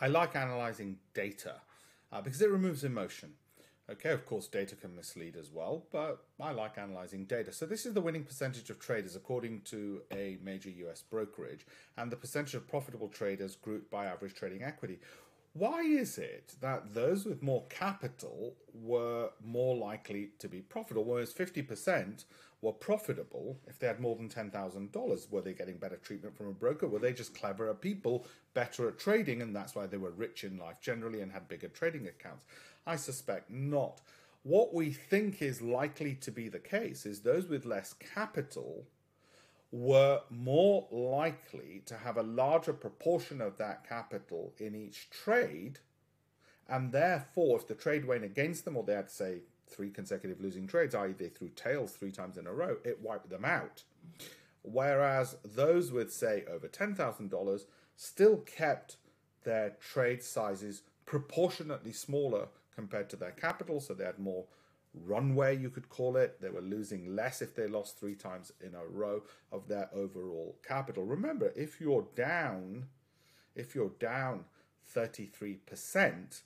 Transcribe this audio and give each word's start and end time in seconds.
I 0.00 0.08
like 0.08 0.34
analyzing 0.34 0.96
data 1.12 1.56
uh, 2.10 2.22
because 2.22 2.40
it 2.40 2.50
removes 2.50 2.84
emotion. 2.84 3.34
Okay, 3.90 4.10
of 4.10 4.24
course, 4.24 4.46
data 4.46 4.76
can 4.76 4.94
mislead 4.94 5.36
as 5.36 5.50
well, 5.50 5.84
but 5.90 6.24
I 6.40 6.52
like 6.52 6.78
analyzing 6.78 7.24
data. 7.24 7.52
So, 7.52 7.66
this 7.66 7.84
is 7.84 7.92
the 7.92 8.00
winning 8.00 8.22
percentage 8.22 8.70
of 8.70 8.78
traders 8.78 9.16
according 9.16 9.62
to 9.62 10.02
a 10.12 10.38
major 10.42 10.70
US 10.70 11.02
brokerage, 11.02 11.66
and 11.96 12.10
the 12.10 12.16
percentage 12.16 12.54
of 12.54 12.68
profitable 12.68 13.08
traders 13.08 13.56
grouped 13.56 13.90
by 13.90 14.06
average 14.06 14.34
trading 14.34 14.62
equity. 14.62 15.00
Why 15.52 15.80
is 15.80 16.16
it 16.16 16.54
that 16.60 16.94
those 16.94 17.24
with 17.24 17.42
more 17.42 17.64
capital 17.68 18.54
were 18.72 19.30
more 19.44 19.76
likely 19.76 20.30
to 20.38 20.48
be 20.48 20.60
profitable, 20.60 21.04
whereas 21.04 21.34
50% 21.34 22.24
were 22.62 22.72
profitable 22.72 23.58
if 23.66 23.78
they 23.78 23.88
had 23.88 23.98
more 23.98 24.14
than 24.14 24.28
$10,000? 24.28 25.30
Were 25.30 25.40
they 25.40 25.52
getting 25.52 25.78
better 25.78 25.96
treatment 25.96 26.36
from 26.36 26.46
a 26.46 26.52
broker? 26.52 26.86
Were 26.86 27.00
they 27.00 27.12
just 27.12 27.34
cleverer 27.34 27.74
people, 27.74 28.26
better 28.54 28.86
at 28.88 28.98
trading, 28.98 29.42
and 29.42 29.54
that's 29.54 29.74
why 29.74 29.86
they 29.86 29.96
were 29.96 30.12
rich 30.12 30.44
in 30.44 30.56
life 30.56 30.80
generally 30.80 31.20
and 31.20 31.32
had 31.32 31.48
bigger 31.48 31.68
trading 31.68 32.06
accounts? 32.06 32.44
I 32.86 32.94
suspect 32.94 33.50
not. 33.50 34.00
What 34.44 34.72
we 34.72 34.92
think 34.92 35.42
is 35.42 35.60
likely 35.60 36.14
to 36.14 36.30
be 36.30 36.48
the 36.48 36.60
case 36.60 37.04
is 37.04 37.20
those 37.20 37.48
with 37.48 37.66
less 37.66 37.92
capital 37.94 38.86
were 39.72 40.20
more 40.30 40.88
likely 40.90 41.82
to 41.86 41.96
have 41.96 42.16
a 42.16 42.22
larger 42.22 42.72
proportion 42.72 43.40
of 43.40 43.56
that 43.58 43.88
capital 43.88 44.52
in 44.58 44.74
each 44.74 45.08
trade. 45.10 45.78
And 46.68 46.92
therefore, 46.92 47.58
if 47.58 47.68
the 47.68 47.74
trade 47.74 48.04
went 48.04 48.24
against 48.24 48.64
them, 48.64 48.76
or 48.76 48.84
they 48.84 48.94
had, 48.94 49.10
say, 49.10 49.42
three 49.68 49.90
consecutive 49.90 50.40
losing 50.40 50.66
trades, 50.66 50.94
i.e., 50.94 51.14
they 51.16 51.28
threw 51.28 51.48
tails 51.50 51.92
three 51.92 52.10
times 52.10 52.36
in 52.36 52.46
a 52.46 52.52
row, 52.52 52.76
it 52.84 53.00
wiped 53.00 53.30
them 53.30 53.44
out. 53.44 53.84
Whereas 54.62 55.36
those 55.44 55.90
with, 55.92 56.12
say, 56.12 56.44
over 56.50 56.68
$10,000 56.68 57.60
still 57.96 58.36
kept 58.38 58.96
their 59.44 59.70
trade 59.80 60.22
sizes 60.22 60.82
proportionately 61.06 61.92
smaller 61.92 62.48
compared 62.74 63.08
to 63.10 63.16
their 63.16 63.30
capital, 63.32 63.80
so 63.80 63.94
they 63.94 64.04
had 64.04 64.18
more 64.18 64.44
runway, 64.94 65.56
you 65.56 65.70
could 65.70 65.88
call 65.88 66.16
it. 66.16 66.40
They 66.40 66.50
were 66.50 66.60
losing 66.60 67.14
less 67.14 67.42
if 67.42 67.54
they 67.54 67.66
lost 67.66 67.98
three 67.98 68.14
times 68.14 68.52
in 68.60 68.74
a 68.74 68.84
row 68.84 69.22
of 69.52 69.68
their 69.68 69.88
overall 69.92 70.56
capital. 70.66 71.04
Remember, 71.04 71.52
if 71.56 71.80
you're 71.80 72.06
down, 72.14 72.86
if 73.54 73.74
you're 73.74 73.92
down 74.00 74.44
33%, 74.94 76.40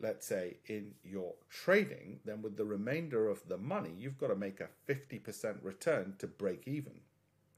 let's 0.00 0.26
say 0.26 0.56
in 0.66 0.94
your 1.04 1.34
trading, 1.50 2.20
then 2.24 2.42
with 2.42 2.56
the 2.56 2.64
remainder 2.64 3.28
of 3.28 3.46
the 3.48 3.58
money, 3.58 3.92
you've 3.96 4.18
got 4.18 4.28
to 4.28 4.36
make 4.36 4.60
a 4.60 4.68
50% 4.88 5.62
return 5.62 6.14
to 6.18 6.26
break 6.26 6.66
even. 6.66 7.00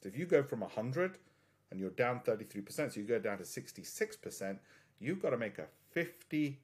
So 0.02 0.08
if 0.08 0.18
you 0.18 0.26
go 0.26 0.42
from 0.42 0.60
100 0.60 1.18
and 1.70 1.78
you're 1.78 1.90
down 1.90 2.20
33%, 2.20 2.92
so 2.92 3.00
you 3.00 3.06
go 3.06 3.20
down 3.20 3.38
to 3.38 3.44
66%, 3.44 4.58
you've 4.98 5.22
got 5.22 5.30
to 5.30 5.36
make 5.36 5.58
a 5.58 5.66
50% 5.96 6.56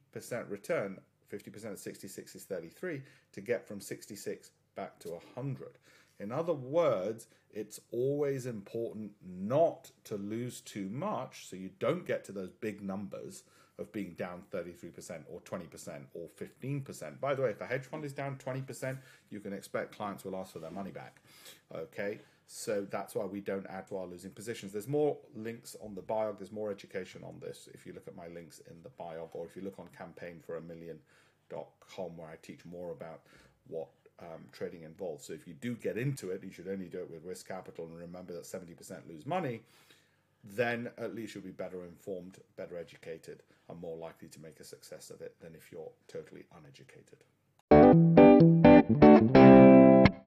return 0.49 0.99
50% 1.31 1.71
of 1.71 1.79
66 1.79 2.35
is 2.35 2.43
33 2.43 3.01
to 3.33 3.41
get 3.41 3.67
from 3.67 3.79
66 3.79 4.51
back 4.75 4.99
to 4.99 5.09
100. 5.09 5.77
In 6.19 6.31
other 6.31 6.53
words, 6.53 7.27
it's 7.51 7.79
always 7.91 8.45
important 8.45 9.11
not 9.25 9.91
to 10.05 10.15
lose 10.15 10.61
too 10.61 10.89
much 10.89 11.47
so 11.47 11.55
you 11.55 11.69
don't 11.79 12.05
get 12.05 12.23
to 12.25 12.31
those 12.31 12.51
big 12.51 12.81
numbers 12.81 13.43
of 13.79 13.91
being 13.91 14.13
down 14.13 14.43
33% 14.51 15.21
or 15.27 15.39
20% 15.41 16.01
or 16.13 16.27
15%. 16.39 17.19
By 17.19 17.33
the 17.33 17.41
way, 17.41 17.49
if 17.49 17.61
a 17.61 17.65
hedge 17.65 17.85
fund 17.85 18.03
is 18.05 18.13
down 18.13 18.37
20%, 18.37 18.97
you 19.29 19.39
can 19.39 19.53
expect 19.53 19.95
clients 19.95 20.25
will 20.25 20.35
ask 20.35 20.53
for 20.53 20.59
their 20.59 20.71
money 20.71 20.91
back. 20.91 21.21
Okay? 21.73 22.19
So 22.51 22.85
that's 22.89 23.13
why 23.15 23.25
we 23.25 23.41
don't 23.41 23.67
add 23.67 23.87
to 23.89 23.97
our 23.97 24.07
losing 24.07 24.31
positions. 24.31 24.71
There's 24.71 24.87
more 24.87 25.17
links 25.35 25.75
on 25.83 25.93
the 25.93 26.01
biog. 26.01 26.39
There's 26.39 26.51
more 26.51 26.71
education 26.71 27.21
on 27.23 27.39
this 27.39 27.69
if 27.73 27.85
you 27.85 27.93
look 27.93 28.07
at 28.07 28.15
my 28.15 28.27
links 28.27 28.59
in 28.69 28.75
the 28.83 28.89
biog, 28.89 29.29
or 29.33 29.45
if 29.45 29.55
you 29.55 29.61
look 29.61 29.79
on 29.79 29.87
campaign 29.95 30.39
for 30.43 30.57
a 30.57 30.61
million.com, 30.61 32.17
where 32.17 32.27
I 32.27 32.35
teach 32.41 32.65
more 32.65 32.91
about 32.91 33.21
what 33.67 33.89
um, 34.19 34.41
trading 34.51 34.81
involves. 34.83 35.25
So 35.27 35.33
if 35.33 35.47
you 35.47 35.53
do 35.53 35.75
get 35.75 35.97
into 35.97 36.31
it, 36.31 36.43
you 36.43 36.51
should 36.51 36.67
only 36.67 36.87
do 36.87 36.97
it 36.99 37.09
with 37.11 37.23
risk 37.23 37.47
capital 37.47 37.85
and 37.85 37.97
remember 37.97 38.33
that 38.33 38.43
70% 38.43 39.07
lose 39.07 39.25
money. 39.25 39.61
Then 40.43 40.89
at 40.97 41.15
least 41.15 41.35
you'll 41.35 41.43
be 41.43 41.51
better 41.51 41.83
informed, 41.83 42.37
better 42.55 42.77
educated, 42.77 43.43
and 43.69 43.79
more 43.79 43.97
likely 43.97 44.27
to 44.29 44.39
make 44.39 44.59
a 44.59 44.63
success 44.63 45.09
of 45.09 45.21
it 45.21 45.35
than 45.39 45.53
if 45.55 45.71
you're 45.71 45.91
totally 46.07 46.45
uneducated. 46.55 47.23